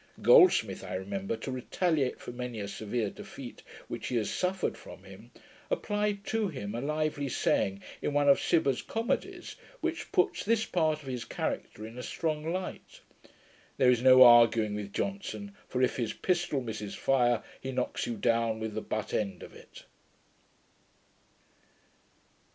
[0.23, 5.03] Goldsmith, I remember, to retaliate for many a severe defeat which he has suffered from
[5.03, 5.29] him,
[5.69, 11.03] applied to him a lively saying in one of Cibber's comedies, which puts this part
[11.03, 13.01] of his character in a strong light.
[13.77, 18.17] 'There is no arguing with Johnson; for, IF HIS PISTOL MISSES FIRE, HE KNOCKS YOU
[18.17, 19.85] DOWN WITH THE BUT END OF IT.'